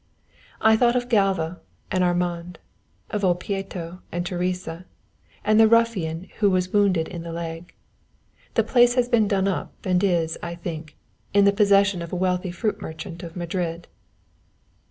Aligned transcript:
I 0.61 0.75
thought 0.77 0.95
of 0.95 1.09
Galva 1.09 1.61
and 1.91 2.03
Armand, 2.03 2.57
of 3.11 3.23
old 3.23 3.39
Pieto 3.39 4.01
and 4.11 4.25
Teresa, 4.25 4.85
and 5.45 5.59
the 5.59 5.67
ruffian 5.67 6.23
who 6.39 6.49
was 6.49 6.73
wounded 6.73 7.07
in 7.07 7.21
the 7.21 7.31
leg. 7.31 7.75
The 8.55 8.63
place 8.63 8.95
has 8.95 9.07
been 9.07 9.27
done 9.27 9.47
up, 9.47 9.75
and 9.85 10.03
is, 10.03 10.39
I 10.41 10.55
think, 10.55 10.97
in 11.35 11.45
the 11.45 11.53
possession 11.53 12.01
of 12.01 12.11
a 12.11 12.15
wealthy 12.15 12.49
fruit 12.49 12.81
merchant 12.81 13.21
of 13.21 13.35
Madrid. 13.35 13.87